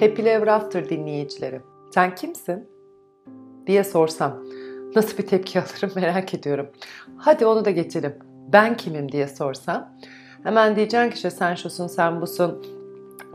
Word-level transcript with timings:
Happy 0.00 0.22
Ever 0.22 0.46
After 0.46 0.88
dinleyicileri. 0.88 1.60
Sen 1.94 2.14
kimsin? 2.14 2.68
diye 3.66 3.84
sorsam 3.84 4.44
nasıl 4.96 5.18
bir 5.18 5.26
tepki 5.26 5.60
alırım 5.60 5.90
merak 5.94 6.34
ediyorum. 6.34 6.70
Hadi 7.16 7.46
onu 7.46 7.64
da 7.64 7.70
geçelim. 7.70 8.14
Ben 8.52 8.76
kimim 8.76 9.12
diye 9.12 9.28
sorsam 9.28 9.96
hemen 10.42 10.76
diyeceksin 10.76 11.10
ki 11.10 11.14
işte 11.14 11.30
sen 11.30 11.54
şusun 11.54 11.86
sen 11.86 12.20
busun. 12.20 12.66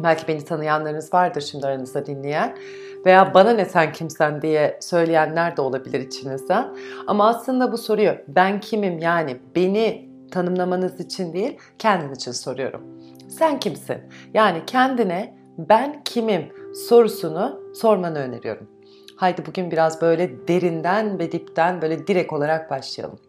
Belki 0.03 0.27
beni 0.27 0.45
tanıyanlarınız 0.45 1.13
vardır 1.13 1.41
şimdi 1.41 1.67
aranızda 1.67 2.05
dinleyen 2.05 2.57
veya 3.05 3.33
bana 3.33 3.51
ne 3.51 3.65
sen 3.65 3.91
kimsen 3.91 4.41
diye 4.41 4.79
söyleyenler 4.81 5.57
de 5.57 5.61
olabilir 5.61 5.99
içinizden. 5.99 6.75
Ama 7.07 7.27
aslında 7.27 7.71
bu 7.71 7.77
soruyu 7.77 8.11
ben 8.27 8.59
kimim 8.59 8.99
yani 8.99 9.37
beni 9.55 10.09
tanımlamanız 10.31 10.99
için 10.99 11.33
değil 11.33 11.57
kendin 11.79 12.13
için 12.13 12.31
soruyorum. 12.31 12.81
Sen 13.29 13.59
kimsin? 13.59 13.97
Yani 14.33 14.61
kendine 14.67 15.34
ben 15.57 16.03
kimim 16.03 16.51
sorusunu 16.89 17.61
sormanı 17.75 18.19
öneriyorum. 18.19 18.67
Haydi 19.15 19.45
bugün 19.45 19.71
biraz 19.71 20.01
böyle 20.01 20.47
derinden 20.47 21.19
ve 21.19 21.31
dipten 21.31 21.81
böyle 21.81 22.07
direkt 22.07 22.33
olarak 22.33 22.69
başlayalım. 22.69 23.19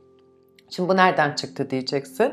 Şimdi 0.70 0.88
bu 0.88 0.96
nereden 0.96 1.34
çıktı 1.34 1.70
diyeceksin. 1.70 2.32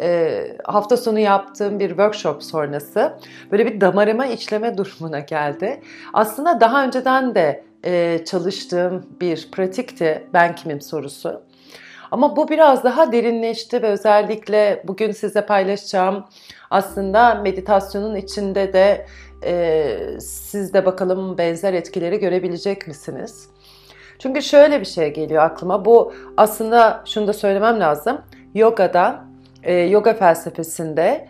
E, 0.00 0.56
hafta 0.64 0.96
sonu 0.96 1.18
yaptığım 1.18 1.78
bir 1.78 1.88
workshop 1.88 2.42
sonrası 2.42 3.18
böyle 3.50 3.66
bir 3.66 3.80
damarıma 3.80 4.26
işleme 4.26 4.76
durumuna 4.76 5.20
geldi. 5.20 5.82
Aslında 6.12 6.60
daha 6.60 6.84
önceden 6.84 7.34
de 7.34 7.64
e, 7.84 8.24
çalıştığım 8.24 9.06
bir 9.20 9.48
pratikti 9.52 10.28
ben 10.32 10.54
kimim 10.54 10.80
sorusu. 10.80 11.42
Ama 12.10 12.36
bu 12.36 12.48
biraz 12.48 12.84
daha 12.84 13.12
derinleşti 13.12 13.82
ve 13.82 13.86
özellikle 13.86 14.82
bugün 14.86 15.12
size 15.12 15.46
paylaşacağım 15.46 16.24
aslında 16.70 17.34
meditasyonun 17.34 18.14
içinde 18.16 18.72
de 18.72 19.06
e, 19.44 19.96
siz 20.20 20.74
de 20.74 20.86
bakalım 20.86 21.38
benzer 21.38 21.74
etkileri 21.74 22.18
görebilecek 22.18 22.86
misiniz? 22.86 23.48
Çünkü 24.18 24.42
şöyle 24.42 24.80
bir 24.80 24.86
şey 24.86 25.12
geliyor 25.12 25.42
aklıma. 25.42 25.84
Bu 25.84 26.12
aslında 26.36 27.02
şunu 27.06 27.26
da 27.26 27.32
söylemem 27.32 27.80
lazım. 27.80 28.20
Yoga'da, 28.54 29.24
e, 29.62 29.74
yoga 29.74 30.14
felsefesinde 30.14 31.28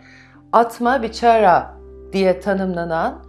atma 0.51 1.01
vichara 1.01 1.73
diye 2.13 2.39
tanımlanan 2.39 3.23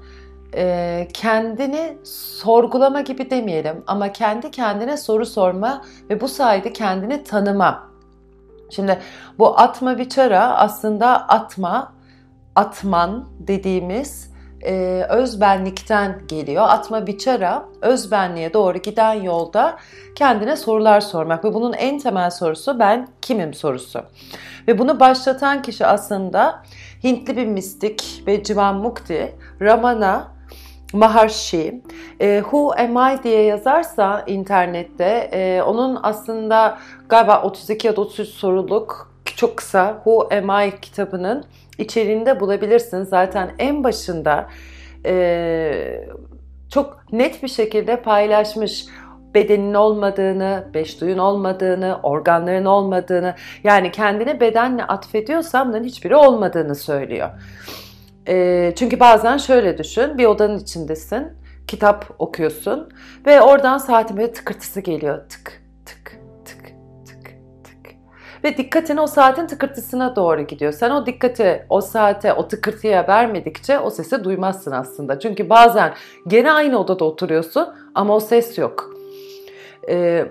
e, 0.55 1.09
kendini 1.13 1.99
sorgulama 2.05 3.01
gibi 3.01 3.31
demeyelim 3.31 3.85
ama 3.87 4.13
kendi 4.13 4.51
kendine 4.51 4.97
soru 4.97 5.27
sorma 5.27 5.85
ve 6.11 6.21
bu 6.21 6.29
sayede 6.29 6.73
kendini 6.73 7.25
tanıma. 7.25 7.93
Şimdi 8.71 8.99
bu 9.39 9.61
atma 9.61 9.99
vichara 9.99 10.57
aslında 10.59 11.29
atma, 11.29 11.93
atman 12.55 13.29
dediğimiz 13.39 14.33
e, 14.63 15.07
özbenlikten 15.09 16.23
geliyor. 16.29 16.65
Atma 16.69 17.07
biçara 17.07 17.65
özbenliğe 17.81 18.55
doğru 18.55 18.79
giden 18.79 19.13
yolda 19.13 19.77
kendine 20.15 20.57
sorular 20.57 21.01
sormak 21.01 21.45
ve 21.45 21.55
bunun 21.55 21.73
en 21.73 21.99
temel 21.99 22.31
sorusu 22.31 22.79
ben 22.79 23.09
kimim 23.23 23.55
sorusu. 23.55 24.03
Ve 24.69 24.79
bunu 24.79 25.01
başlatan 25.01 25.63
kişi 25.63 25.87
aslında 25.87 26.63
Hintli 27.05 27.37
bir 27.37 27.47
mistik 27.47 28.23
ve 28.27 28.45
Civan 28.45 28.77
Mukti, 28.77 29.37
Ramana 29.61 30.29
Maharshi. 30.93 31.83
E, 32.21 32.41
Who 32.41 32.73
Am 32.73 32.97
I 32.97 33.23
diye 33.23 33.43
yazarsa 33.43 34.25
internette 34.27 35.31
e, 35.33 35.63
onun 35.63 35.99
aslında 36.03 36.79
galiba 37.09 37.43
32 37.43 37.87
ya 37.87 37.97
da 37.97 38.01
33 38.01 38.29
soruluk 38.29 39.13
çok 39.37 39.57
kısa 39.57 39.95
Who 40.05 40.29
Am 40.35 40.67
I 40.69 40.81
kitabının 40.81 41.45
içeriğinde 41.79 42.41
bulabilirsiniz. 42.41 43.09
Zaten 43.09 43.51
en 43.59 43.85
başında 43.85 44.49
e, 45.07 46.09
çok 46.71 47.13
net 47.13 47.43
bir 47.43 47.49
şekilde 47.49 47.97
paylaşmış 47.97 48.87
bedenin 49.35 49.75
olmadığını, 49.75 50.65
beş 50.75 51.01
duyun 51.01 51.19
olmadığını, 51.19 52.01
organların 52.03 52.65
olmadığını 52.65 53.35
yani 53.65 53.93
kendini 53.93 54.41
bedenle 54.41 54.85
atfediyorsan 54.85 55.69
bunların 55.69 55.85
hiçbiri 55.85 56.17
olmadığını 56.17 56.75
söylüyor. 56.75 57.31
E, 58.29 58.73
çünkü 58.77 59.01
bazen 59.01 59.37
şöyle 59.37 59.79
düşün 59.79 60.19
bir 60.19 60.27
odanın 60.27 60.59
içindesin 60.59 61.27
kitap 61.67 62.07
okuyorsun 62.19 62.89
ve 63.27 63.43
oradan 63.43 63.79
saatin 63.79 64.17
böyle 64.17 64.33
tıkırtısı 64.33 64.81
geliyor 64.81 65.29
tık 65.29 65.63
ve 68.45 68.57
dikkatin 68.57 68.97
o 68.97 69.07
saatin 69.07 69.47
tıkırtısına 69.47 70.17
doğru 70.17 70.43
gidiyor. 70.43 70.73
Sen 70.73 70.91
o 70.91 71.07
dikkati 71.07 71.67
o 71.69 71.81
saate, 71.81 72.33
o 72.33 72.49
tıkırtıya 72.49 73.09
vermedikçe 73.09 73.79
o 73.79 73.91
sesi 73.91 74.25
duymazsın 74.25 74.71
aslında. 74.71 75.19
Çünkü 75.19 75.51
bazen 75.51 75.95
gene 76.27 76.53
aynı 76.53 76.79
odada 76.79 77.05
oturuyorsun 77.05 77.69
ama 77.95 78.17
o 78.17 78.21
ses 78.21 78.59
yok. 78.59 78.95
Ee, 79.89 80.27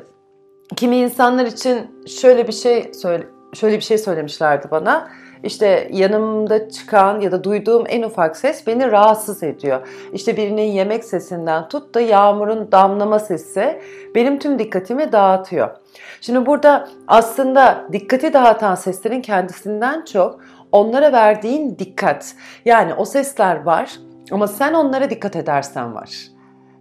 kimi 0.75 0.97
insanlar 0.97 1.45
için 1.45 2.05
şöyle 2.07 2.47
bir 2.47 2.53
şey 2.53 2.93
söyle, 2.93 3.27
şöyle 3.53 3.75
bir 3.75 3.83
şey 3.83 3.97
söylemişlerdi 3.97 4.67
bana 4.71 5.09
işte 5.43 5.89
yanımda 5.91 6.69
çıkan 6.69 7.19
ya 7.19 7.31
da 7.31 7.43
duyduğum 7.43 7.83
en 7.87 8.03
ufak 8.03 8.37
ses 8.37 8.67
beni 8.67 8.91
rahatsız 8.91 9.43
ediyor. 9.43 9.87
İşte 10.13 10.37
birinin 10.37 10.61
yemek 10.61 11.05
sesinden 11.05 11.69
tut 11.69 11.95
da 11.95 12.01
yağmurun 12.01 12.71
damlama 12.71 13.19
sesi 13.19 13.81
benim 14.15 14.39
tüm 14.39 14.59
dikkatimi 14.59 15.11
dağıtıyor. 15.11 15.69
Şimdi 16.21 16.45
burada 16.45 16.87
aslında 17.07 17.87
dikkati 17.91 18.33
dağıtan 18.33 18.75
seslerin 18.75 19.21
kendisinden 19.21 20.05
çok 20.05 20.39
onlara 20.71 21.11
verdiğin 21.11 21.79
dikkat. 21.79 22.35
Yani 22.65 22.93
o 22.93 23.05
sesler 23.05 23.63
var 23.63 23.91
ama 24.31 24.47
sen 24.47 24.73
onlara 24.73 25.09
dikkat 25.09 25.35
edersen 25.35 25.95
var. 25.95 26.09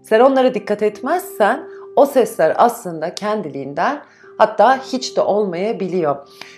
Sen 0.02 0.20
onlara 0.20 0.54
dikkat 0.54 0.82
etmezsen 0.82 1.68
o 1.96 2.06
sesler 2.06 2.54
aslında 2.56 3.14
kendiliğinden 3.14 4.02
hatta 4.38 4.76
hiç 4.76 5.16
de 5.16 5.20
olmayabiliyor. 5.20 6.16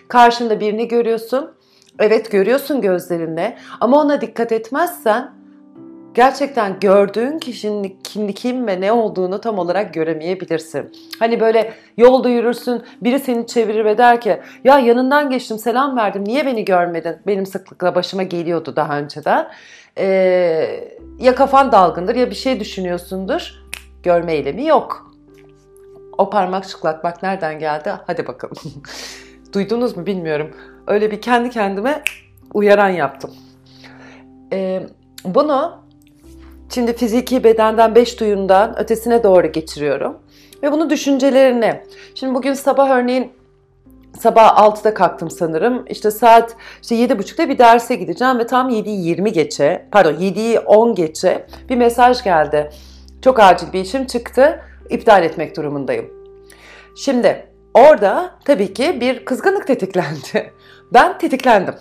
Karşında 0.08 0.60
birini 0.60 0.88
görüyorsun 0.88 1.50
Evet 1.98 2.30
görüyorsun 2.30 2.80
gözlerinde 2.80 3.56
ama 3.80 4.00
ona 4.00 4.20
dikkat 4.20 4.52
etmezsen 4.52 5.30
gerçekten 6.14 6.80
gördüğün 6.80 7.38
kişinin 7.38 7.98
kim, 8.04 8.32
kim 8.32 8.66
ve 8.66 8.80
ne 8.80 8.92
olduğunu 8.92 9.40
tam 9.40 9.58
olarak 9.58 9.94
göremeyebilirsin. 9.94 10.92
Hani 11.18 11.40
böyle 11.40 11.74
yolda 11.96 12.28
yürürsün 12.28 12.82
biri 13.02 13.20
seni 13.20 13.46
çevirir 13.46 13.84
ve 13.84 13.98
der 13.98 14.20
ki 14.20 14.40
ya 14.64 14.78
yanından 14.78 15.30
geçtim 15.30 15.58
selam 15.58 15.96
verdim 15.96 16.24
niye 16.24 16.46
beni 16.46 16.64
görmedin? 16.64 17.16
Benim 17.26 17.46
sıklıkla 17.46 17.94
başıma 17.94 18.22
geliyordu 18.22 18.76
daha 18.76 18.98
önceden. 18.98 19.48
Ee, 19.98 20.90
ya 21.18 21.34
kafan 21.34 21.72
dalgındır 21.72 22.14
ya 22.14 22.30
bir 22.30 22.34
şey 22.34 22.60
düşünüyorsundur. 22.60 23.62
Görme 24.02 24.32
eylemi 24.32 24.66
yok. 24.66 25.12
O 26.18 26.30
parmak 26.30 26.64
şıklatmak 26.64 27.22
nereden 27.22 27.58
geldi? 27.58 27.92
Hadi 28.06 28.26
bakalım. 28.26 28.56
Duydunuz 29.54 29.96
mu 29.96 30.06
bilmiyorum. 30.06 30.50
Öyle 30.86 31.10
bir 31.10 31.20
kendi 31.20 31.50
kendime 31.50 32.02
uyaran 32.54 32.88
yaptım. 32.88 33.30
Ee, 34.52 34.82
bunu 35.24 35.78
şimdi 36.74 36.96
fiziki 36.96 37.44
bedenden 37.44 37.94
beş 37.94 38.20
duyundan 38.20 38.78
ötesine 38.78 39.22
doğru 39.22 39.52
geçiriyorum. 39.52 40.18
Ve 40.62 40.72
bunu 40.72 40.90
düşüncelerine. 40.90 41.84
Şimdi 42.14 42.34
bugün 42.34 42.54
sabah 42.54 42.90
örneğin 42.90 43.32
sabah 44.18 44.58
6'da 44.58 44.94
kalktım 44.94 45.30
sanırım. 45.30 45.84
İşte 45.88 46.10
saat 46.10 46.56
işte 46.82 46.94
7.30'da 46.94 47.48
bir 47.48 47.58
derse 47.58 47.94
gideceğim 47.94 48.38
ve 48.38 48.46
tam 48.46 48.70
7'yi 48.70 49.06
20 49.06 49.32
geçe, 49.32 49.88
pardon 49.92 50.12
7'yi 50.12 50.58
10 50.58 50.94
geçe 50.94 51.46
bir 51.68 51.76
mesaj 51.76 52.24
geldi. 52.24 52.70
Çok 53.22 53.40
acil 53.40 53.72
bir 53.72 53.80
işim 53.80 54.06
çıktı. 54.06 54.60
iptal 54.90 55.22
etmek 55.22 55.56
durumundayım. 55.56 56.10
Şimdi 56.96 57.52
Orada 57.74 58.34
tabii 58.44 58.74
ki 58.74 59.00
bir 59.00 59.24
kızgınlık 59.24 59.66
tetiklendi. 59.66 60.52
Ben 60.94 61.18
tetiklendim. 61.18 61.74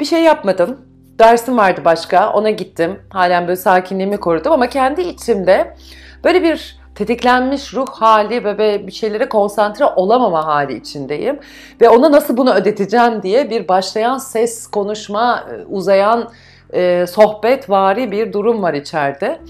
Bir 0.00 0.04
şey 0.04 0.22
yapmadım. 0.22 0.80
Dersim 1.18 1.56
vardı 1.56 1.80
başka. 1.84 2.32
Ona 2.32 2.50
gittim. 2.50 3.00
Halen 3.10 3.46
böyle 3.46 3.56
sakinliğimi 3.56 4.16
korudum 4.16 4.52
ama 4.52 4.68
kendi 4.68 5.00
içimde 5.00 5.76
böyle 6.24 6.42
bir 6.42 6.78
tetiklenmiş 6.94 7.74
ruh 7.74 7.86
hali 7.88 8.44
ve 8.44 8.86
bir 8.86 8.92
şeylere 8.92 9.28
konsantre 9.28 9.84
olamama 9.84 10.46
hali 10.46 10.74
içindeyim. 10.74 11.40
Ve 11.80 11.88
ona 11.88 12.12
nasıl 12.12 12.36
bunu 12.36 12.54
ödeteceğim 12.54 13.22
diye 13.22 13.50
bir 13.50 13.68
başlayan 13.68 14.18
ses, 14.18 14.66
konuşma, 14.66 15.44
e, 15.50 15.64
uzayan 15.64 16.30
e, 16.72 17.06
sohbet 17.06 17.70
vari 17.70 18.12
bir 18.12 18.32
durum 18.32 18.62
var 18.62 18.74
içeride. 18.74 19.40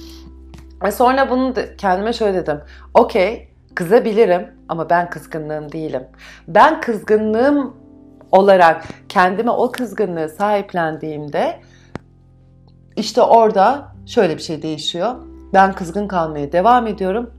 Ve 0.82 0.92
sonra 0.92 1.30
bunu 1.30 1.54
kendime 1.78 2.12
şöyle 2.12 2.34
dedim. 2.34 2.60
Okey 2.94 3.48
Kızabilirim 3.76 4.46
ama 4.68 4.90
ben 4.90 5.10
kızgınlığım 5.10 5.72
değilim. 5.72 6.02
Ben 6.48 6.80
kızgınlığım 6.80 7.76
olarak 8.36 8.84
kendime 9.08 9.50
o 9.50 9.72
kızgınlığı 9.72 10.28
sahiplendiğimde 10.28 11.60
işte 12.96 13.22
orada 13.22 13.92
şöyle 14.06 14.36
bir 14.36 14.42
şey 14.42 14.62
değişiyor. 14.62 15.16
Ben 15.52 15.72
kızgın 15.72 16.08
kalmaya 16.08 16.52
devam 16.52 16.86
ediyorum. 16.86 17.30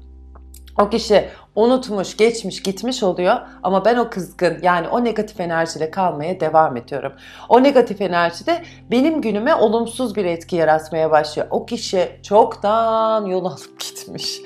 O 0.81 0.89
kişi 0.89 1.29
unutmuş, 1.55 2.17
geçmiş, 2.17 2.63
gitmiş 2.63 3.03
oluyor 3.03 3.35
ama 3.63 3.85
ben 3.85 3.97
o 3.97 4.09
kızgın 4.09 4.57
yani 4.61 4.87
o 4.87 5.03
negatif 5.03 5.39
enerjiyle 5.39 5.91
kalmaya 5.91 6.39
devam 6.39 6.77
ediyorum. 6.77 7.13
O 7.49 7.63
negatif 7.63 8.01
enerji 8.01 8.45
de 8.45 8.63
benim 8.91 9.21
günüme 9.21 9.55
olumsuz 9.55 10.15
bir 10.15 10.25
etki 10.25 10.55
yaratmaya 10.55 11.11
başlıyor. 11.11 11.47
O 11.51 11.65
kişi 11.65 12.19
çoktan 12.23 13.25
yol 13.25 13.45
alıp 13.45 13.79
gitmiş. 13.79 14.41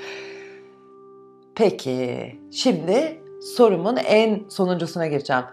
Peki, 1.55 2.39
şimdi 2.53 3.21
sorumun 3.57 3.95
en 3.95 4.49
sonuncusuna 4.49 5.07
gireceğim. 5.07 5.43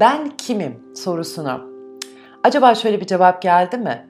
Ben 0.00 0.36
kimim 0.36 0.94
sorusuna. 0.94 1.60
Acaba 2.44 2.74
şöyle 2.74 3.00
bir 3.00 3.06
cevap 3.06 3.42
geldi 3.42 3.78
mi? 3.78 4.06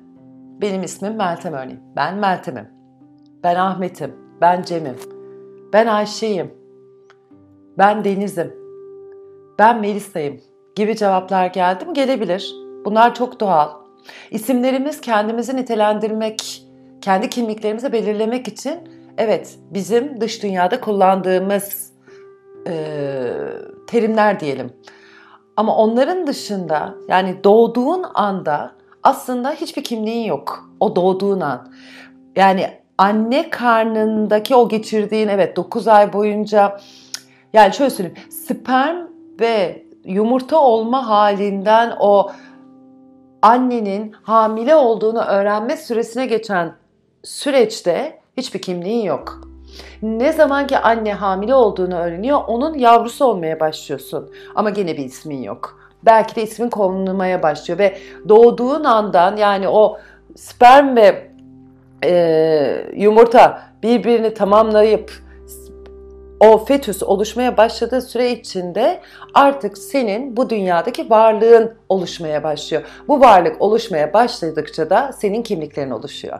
Benim 0.60 0.82
ismim 0.82 1.16
Meltem 1.16 1.52
örneğin. 1.54 1.80
Ben 1.96 2.16
Meltem'im. 2.16 2.68
Ben 3.44 3.56
Ahmet'im. 3.56 4.14
Ben 4.40 4.62
Cem'im. 4.62 4.96
Ben 5.72 5.86
Ayşe'yim. 5.86 6.54
Ben 7.78 8.04
Deniz'im. 8.04 8.54
Ben 9.58 9.80
Melisa'yım 9.80 10.40
gibi 10.76 10.96
cevaplar 10.96 11.46
geldi 11.46 11.84
mi? 11.84 11.92
Gelebilir. 11.92 12.54
Bunlar 12.84 13.14
çok 13.14 13.40
doğal. 13.40 13.70
İsimlerimiz 14.30 15.00
kendimizi 15.00 15.56
nitelendirmek, 15.56 16.62
kendi 17.00 17.30
kimliklerimizi 17.30 17.92
belirlemek 17.92 18.48
için 18.48 18.78
evet 19.18 19.58
bizim 19.70 20.20
dış 20.20 20.42
dünyada 20.42 20.80
kullandığımız 20.80 21.92
e, 22.68 22.74
terimler 23.86 24.40
diyelim. 24.40 24.72
Ama 25.56 25.76
onların 25.76 26.26
dışında 26.26 26.94
yani 27.08 27.44
doğduğun 27.44 28.04
anda 28.14 28.72
aslında 29.02 29.50
hiçbir 29.50 29.84
kimliğin 29.84 30.24
yok. 30.24 30.70
O 30.80 30.96
doğduğun 30.96 31.40
an. 31.40 31.72
Yani 32.36 32.70
anne 32.98 33.50
karnındaki 33.50 34.54
o 34.54 34.68
geçirdiğin 34.68 35.28
evet 35.28 35.56
9 35.56 35.88
ay 35.88 36.12
boyunca 36.12 36.80
yani 37.52 37.74
şöyle 37.74 37.90
söyleyeyim 37.90 38.18
sperm 38.30 39.06
ve 39.40 39.82
yumurta 40.04 40.60
olma 40.60 41.08
halinden 41.08 41.96
o 42.00 42.30
annenin 43.42 44.14
hamile 44.22 44.74
olduğunu 44.74 45.20
öğrenme 45.20 45.76
süresine 45.76 46.26
geçen 46.26 46.74
süreçte 47.24 48.20
hiçbir 48.36 48.62
kimliğin 48.62 49.04
yok. 49.04 49.40
Ne 50.02 50.32
zaman 50.32 50.66
ki 50.66 50.78
anne 50.78 51.14
hamile 51.14 51.54
olduğunu 51.54 51.94
öğreniyor, 51.94 52.40
onun 52.46 52.74
yavrusu 52.74 53.24
olmaya 53.24 53.60
başlıyorsun. 53.60 54.30
Ama 54.54 54.70
gene 54.70 54.96
bir 54.96 55.04
ismin 55.04 55.42
yok. 55.42 55.78
Belki 56.02 56.36
de 56.36 56.42
ismin 56.42 56.70
konulmaya 56.70 57.42
başlıyor 57.42 57.78
ve 57.78 57.98
doğduğun 58.28 58.84
andan 58.84 59.36
yani 59.36 59.68
o 59.68 59.98
sperm 60.36 60.96
ve 60.96 61.30
e, 62.04 62.86
yumurta 62.96 63.62
birbirini 63.82 64.34
tamamlayıp 64.34 65.12
o 66.40 66.64
fetüs 66.64 67.02
oluşmaya 67.02 67.56
başladığı 67.56 68.00
süre 68.00 68.30
içinde 68.30 69.00
artık 69.34 69.78
senin 69.78 70.36
bu 70.36 70.50
dünyadaki 70.50 71.10
varlığın 71.10 71.74
oluşmaya 71.88 72.42
başlıyor. 72.42 72.82
Bu 73.08 73.20
varlık 73.20 73.62
oluşmaya 73.62 74.12
başladıkça 74.12 74.90
da 74.90 75.12
senin 75.12 75.42
kimliklerin 75.42 75.90
oluşuyor. 75.90 76.38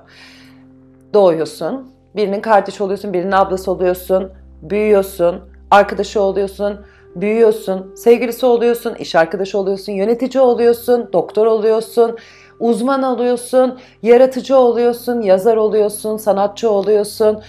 Doğuyorsun, 1.15 1.95
birinin 2.17 2.41
kardeşi 2.41 2.83
oluyorsun, 2.83 3.13
birinin 3.13 3.33
ablası 3.33 3.71
oluyorsun, 3.71 4.33
büyüyorsun, 4.63 5.41
arkadaşı 5.71 6.21
oluyorsun, 6.21 6.81
büyüyorsun, 7.17 7.95
sevgilisi 7.97 8.47
oluyorsun, 8.47 8.95
iş 8.95 9.15
arkadaşı 9.15 9.59
oluyorsun, 9.59 9.93
yönetici 9.93 10.43
oluyorsun, 10.43 11.11
doktor 11.13 11.47
oluyorsun, 11.47 12.17
uzman 12.61 13.03
oluyorsun, 13.03 13.79
yaratıcı 14.03 14.57
oluyorsun, 14.57 15.21
yazar 15.21 15.57
oluyorsun, 15.57 16.17
sanatçı 16.17 16.71
oluyorsun. 16.71 17.43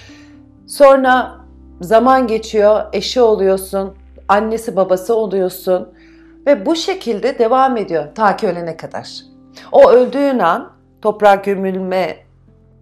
Sonra 0.68 1.32
zaman 1.82 2.28
geçiyor, 2.28 2.82
eşi 2.94 3.22
oluyorsun, 3.22 3.94
annesi 4.28 4.76
babası 4.76 5.16
oluyorsun 5.16 5.90
ve 6.46 6.66
bu 6.66 6.76
şekilde 6.76 7.40
devam 7.40 7.78
ediyor 7.78 8.06
ta 8.16 8.38
ki 8.38 8.48
ölene 8.48 8.78
kadar. 8.78 9.10
O 9.72 9.92
öldüğün 9.92 10.40
an 10.40 10.72
toprak 11.02 11.48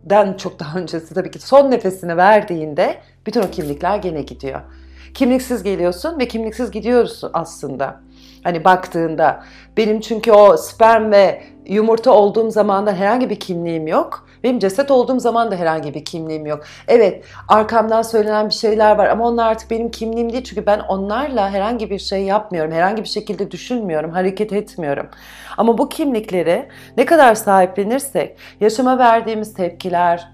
gömülmeden 0.06 0.38
çok 0.38 0.60
daha 0.60 0.80
öncesi 0.80 1.14
tabii 1.14 1.32
ki 1.32 1.40
son 1.40 1.72
nefesini 1.72 2.18
verdiğinde 2.18 2.98
bütün 3.26 3.42
o 3.42 3.52
kimlikler 3.52 3.98
gene 3.98 4.22
gidiyor. 4.22 4.62
Kimliksiz 5.14 5.64
geliyorsun 5.64 6.20
ve 6.20 6.28
kimliksiz 6.28 6.72
gidiyorsun 6.72 7.32
aslında. 7.34 8.02
Hani 8.44 8.64
baktığında 8.64 9.44
benim 9.78 10.00
çünkü 10.00 10.32
o 10.32 10.58
sperm 10.58 11.12
ve 11.12 11.44
yumurta 11.66 12.12
olduğum 12.12 12.52
zamanda 12.52 12.94
herhangi 12.94 13.30
bir 13.30 13.40
kimliğim 13.40 13.88
yok. 13.88 14.28
Benim 14.44 14.60
ceset 14.60 14.92
olduğum 14.92 15.20
zaman 15.20 15.52
da 15.52 15.56
herhangi 15.56 15.94
bir 15.94 16.06
kimliğim 16.06 16.46
yok. 16.46 16.64
Evet 16.88 17.26
arkamdan 17.48 18.02
söylenen 18.02 18.50
bir 18.50 18.54
şeyler 18.54 18.96
var 18.98 19.08
ama 19.08 19.28
onlar 19.28 19.48
artık 19.48 19.72
benim 19.72 19.92
kimliğim 19.92 20.34
değil. 20.34 20.44
Çünkü 20.44 20.66
ben 20.66 20.80
onlarla 20.80 21.50
herhangi 21.50 21.90
bir 21.90 22.00
şey 22.00 22.24
yapmıyorum. 22.24 22.72
Herhangi 22.72 23.04
bir 23.04 23.08
şekilde 23.08 23.52
düşünmüyorum, 23.52 24.12
hareket 24.12 24.54
etmiyorum. 24.54 25.08
Ama 25.58 25.78
bu 25.78 25.90
kimlikleri 25.90 26.70
ne 26.98 27.06
kadar 27.06 27.36
sahiplenirsek 27.36 28.38
yaşama 28.60 28.98
verdiğimiz 28.98 29.54
tepkiler, 29.54 30.28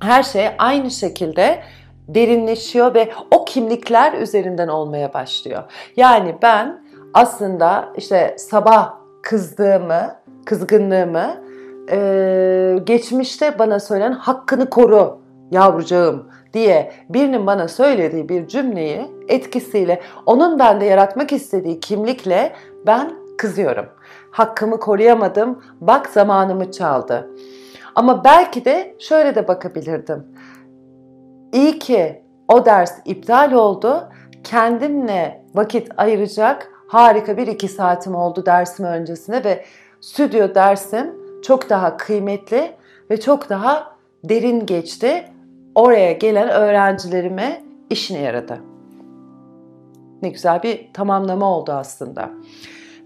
her 0.00 0.22
şey 0.22 0.48
aynı 0.58 0.90
şekilde 0.90 1.62
derinleşiyor 2.08 2.94
ve 2.94 3.12
o 3.30 3.44
kimlikler 3.44 4.12
üzerinden 4.12 4.68
olmaya 4.68 5.14
başlıyor. 5.14 5.62
Yani 5.96 6.34
ben 6.42 6.86
aslında 7.14 7.88
işte 7.96 8.36
sabah 8.38 8.94
kızdığımı, 9.22 10.16
kızgınlığımı 10.46 11.42
e, 11.90 12.78
geçmişte 12.84 13.58
bana 13.58 13.80
söylenen 13.80 14.12
hakkını 14.12 14.70
koru 14.70 15.18
yavrucağım 15.50 16.28
diye 16.52 16.92
birinin 17.08 17.46
bana 17.46 17.68
söylediği 17.68 18.28
bir 18.28 18.48
cümleyi 18.48 19.06
etkisiyle 19.28 20.00
onun 20.26 20.58
bende 20.58 20.84
yaratmak 20.84 21.32
istediği 21.32 21.80
kimlikle 21.80 22.52
ben 22.86 23.12
kızıyorum. 23.38 23.86
Hakkımı 24.30 24.80
koruyamadım, 24.80 25.62
bak 25.80 26.06
zamanımı 26.06 26.72
çaldı. 26.72 27.30
Ama 27.94 28.24
belki 28.24 28.64
de 28.64 28.96
şöyle 28.98 29.34
de 29.34 29.48
bakabilirdim. 29.48 30.26
İyi 31.52 31.78
ki 31.78 32.22
o 32.48 32.64
ders 32.64 32.92
iptal 33.04 33.52
oldu. 33.52 34.08
Kendimle 34.44 35.44
vakit 35.54 35.88
ayıracak 35.96 36.70
harika 36.88 37.36
bir 37.36 37.46
iki 37.46 37.68
saatim 37.68 38.14
oldu 38.14 38.46
dersim 38.46 38.84
öncesine 38.84 39.44
ve 39.44 39.64
stüdyo 40.06 40.54
dersim 40.54 41.14
çok 41.42 41.70
daha 41.70 41.96
kıymetli 41.96 42.72
ve 43.10 43.20
çok 43.20 43.48
daha 43.48 43.96
derin 44.24 44.66
geçti. 44.66 45.24
Oraya 45.74 46.12
gelen 46.12 46.48
öğrencilerime 46.48 47.62
işine 47.90 48.18
yaradı. 48.18 48.58
Ne 50.22 50.28
güzel 50.28 50.62
bir 50.62 50.90
tamamlama 50.92 51.56
oldu 51.56 51.72
aslında. 51.72 52.30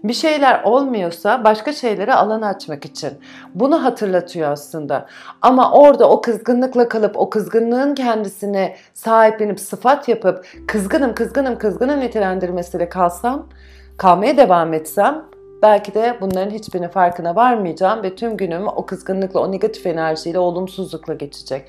Bir 0.03 0.13
şeyler 0.13 0.63
olmuyorsa 0.63 1.43
başka 1.43 1.73
şeylere 1.73 2.13
alan 2.13 2.41
açmak 2.41 2.85
için. 2.85 3.11
Bunu 3.55 3.83
hatırlatıyor 3.83 4.51
aslında. 4.51 5.05
Ama 5.41 5.71
orada 5.71 6.09
o 6.09 6.21
kızgınlıkla 6.21 6.89
kalıp 6.89 7.17
o 7.17 7.29
kızgınlığın 7.29 7.95
kendisine 7.95 8.75
sahiplenip 8.93 9.59
sıfat 9.59 10.07
yapıp 10.07 10.45
kızgınım 10.67 11.15
kızgınım 11.15 11.57
kızgınım 11.57 11.99
nitelendirmesiyle 11.99 12.89
kalsam, 12.89 13.47
kalmaya 13.97 14.37
devam 14.37 14.73
etsem 14.73 15.30
belki 15.61 15.93
de 15.93 16.17
bunların 16.21 16.51
hiçbirinin 16.51 16.87
farkına 16.87 17.35
varmayacağım 17.35 18.03
ve 18.03 18.15
tüm 18.15 18.37
günüm 18.37 18.67
o 18.67 18.85
kızgınlıkla, 18.85 19.39
o 19.39 19.51
negatif 19.51 19.85
enerjiyle, 19.85 20.39
olumsuzlukla 20.39 21.13
geçecek. 21.13 21.65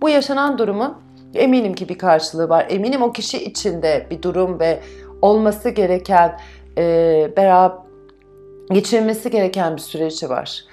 Bu 0.00 0.08
yaşanan 0.08 0.58
durumun 0.58 0.94
eminim 1.34 1.74
ki 1.74 1.88
bir 1.88 1.98
karşılığı 1.98 2.48
var. 2.48 2.66
Eminim 2.70 3.02
o 3.02 3.12
kişi 3.12 3.44
içinde 3.44 4.06
bir 4.10 4.22
durum 4.22 4.60
ve 4.60 4.80
olması 5.22 5.70
gereken, 5.70 6.40
e, 6.78 7.32
beraber 7.36 7.76
geçirmesi 8.70 9.30
gereken 9.30 9.76
bir 9.76 9.80
süreci 9.80 10.28
var. 10.30 10.64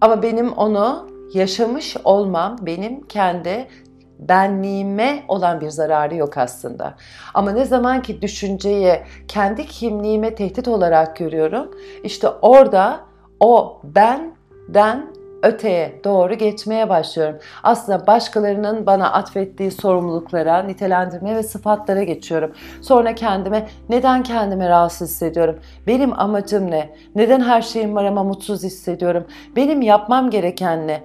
Ama 0.00 0.22
benim 0.22 0.52
onu 0.52 1.08
yaşamış 1.34 1.96
olmam 2.04 2.56
benim 2.62 3.06
kendi 3.06 3.68
benliğime 4.18 5.22
olan 5.28 5.60
bir 5.60 5.68
zararı 5.68 6.16
yok 6.16 6.38
aslında. 6.38 6.94
Ama 7.34 7.50
ne 7.50 7.64
zaman 7.64 8.02
ki 8.02 8.22
düşünceyi 8.22 8.94
kendi 9.28 9.66
kimliğime 9.66 10.34
tehdit 10.34 10.68
olarak 10.68 11.16
görüyorum, 11.16 11.70
işte 12.04 12.28
orada 12.28 13.00
o 13.40 13.80
benden 13.84 15.16
öteye 15.42 16.00
doğru 16.04 16.34
geçmeye 16.34 16.88
başlıyorum. 16.88 17.36
Aslında 17.62 18.06
başkalarının 18.06 18.86
bana 18.86 19.12
atfettiği 19.12 19.70
sorumluluklara, 19.70 20.62
nitelendirme 20.62 21.36
ve 21.36 21.42
sıfatlara 21.42 22.02
geçiyorum. 22.02 22.52
Sonra 22.82 23.14
kendime 23.14 23.68
neden 23.88 24.22
kendimi 24.22 24.68
rahatsız 24.68 25.10
hissediyorum? 25.10 25.58
Benim 25.86 26.20
amacım 26.20 26.70
ne? 26.70 26.96
Neden 27.14 27.40
her 27.40 27.62
şeyim 27.62 27.94
var 27.94 28.04
ama 28.04 28.24
mutsuz 28.24 28.62
hissediyorum? 28.62 29.26
Benim 29.56 29.82
yapmam 29.82 30.30
gereken 30.30 30.86
ne? 30.86 31.02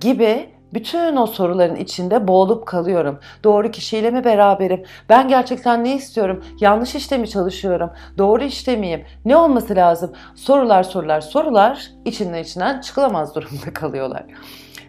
Gibi 0.00 0.55
bütün 0.74 1.16
o 1.16 1.26
soruların 1.26 1.76
içinde 1.76 2.28
boğulup 2.28 2.66
kalıyorum. 2.66 3.18
Doğru 3.44 3.70
kişiyle 3.70 4.10
mi 4.10 4.24
beraberim? 4.24 4.84
Ben 5.08 5.28
gerçekten 5.28 5.84
ne 5.84 5.94
istiyorum? 5.94 6.44
Yanlış 6.60 6.94
işte 6.94 7.18
mi 7.18 7.28
çalışıyorum? 7.28 7.90
Doğru 8.18 8.44
işte 8.44 8.76
miyim? 8.76 9.04
Ne 9.24 9.36
olması 9.36 9.76
lazım? 9.76 10.12
Sorular 10.34 10.82
sorular 10.82 11.20
sorular 11.20 11.90
içinden 12.04 12.42
içinden 12.42 12.80
çıkılamaz 12.80 13.34
durumda 13.34 13.72
kalıyorlar. 13.74 14.24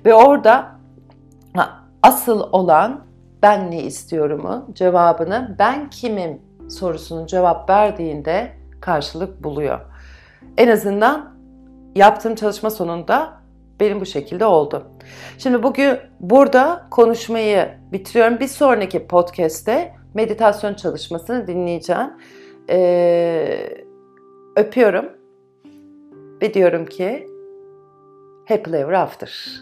Ve 0.06 0.14
orada 0.14 0.78
asıl 2.04 2.50
olan 2.52 3.06
ben 3.42 3.72
ne 3.72 3.84
istiyorumu 3.84 4.70
cevabını 4.74 5.56
ben 5.60 5.90
kimim 5.90 6.42
sorusunun 6.70 7.26
cevap 7.26 7.70
verdiğinde 7.70 8.54
karşılık 8.82 9.44
buluyor. 9.44 9.80
En 10.58 10.68
azından 10.68 11.38
yaptığım 11.96 12.36
çalışma 12.36 12.70
sonunda 12.70 13.37
benim 13.80 14.02
bu 14.02 14.06
şekilde 14.06 14.46
oldu. 14.46 14.88
Şimdi 15.38 15.64
bugün 15.64 15.98
burada 16.20 16.88
konuşmayı 16.92 17.70
bitiriyorum. 17.92 18.40
Bir 18.40 18.48
sonraki 18.48 19.08
podcast'te 19.08 19.94
meditasyon 20.14 20.74
çalışmasını 20.74 21.48
dinleyeceğim. 21.48 22.10
Ee, 22.70 23.70
öpüyorum 24.56 25.06
ve 26.42 26.54
diyorum 26.54 26.86
ki 26.86 27.28
happy 28.48 28.76
ever 28.76 28.94
after. 28.94 29.62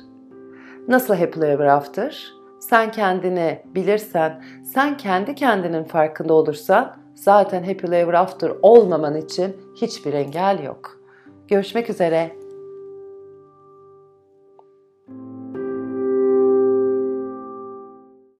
Nasıl 0.87 1.15
happy 1.15 1.39
ever 1.39 1.65
after? 1.65 2.33
Sen 2.59 2.91
kendini 2.91 3.61
bilirsen, 3.65 4.43
sen 4.73 4.97
kendi 4.97 5.35
kendinin 5.35 5.83
farkında 5.83 6.33
olursan 6.33 6.97
zaten 7.15 7.63
happy 7.63 7.95
ever 7.95 8.13
after 8.13 8.51
olmaman 8.61 9.15
için 9.15 9.57
hiçbir 9.81 10.13
engel 10.13 10.63
yok. 10.63 10.99
Görüşmek 11.47 11.89
üzere. 11.89 12.44